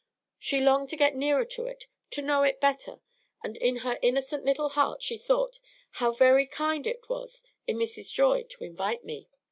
She 0.39 0.59
longed 0.61 0.89
to 0.89 0.95
get 0.95 1.15
nearer 1.15 1.45
to 1.45 1.67
it, 1.67 1.85
to 2.09 2.23
know 2.23 2.41
it 2.41 2.59
better; 2.59 3.01
and 3.43 3.55
in 3.57 3.75
her 3.85 3.99
innocent 4.01 4.43
little 4.43 4.69
heart 4.69 5.03
she 5.03 5.15
thought, 5.19 5.59
"How 5.91 6.11
very 6.11 6.47
kind 6.47 6.87
it 6.87 7.07
was 7.07 7.43
in 7.67 7.77
Mrs. 7.77 8.11
Joy 8.11 8.41
to 8.41 8.63
invite 8.63 9.05
me." 9.05 9.27